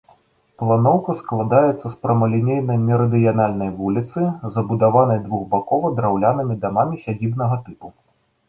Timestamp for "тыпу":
7.69-7.87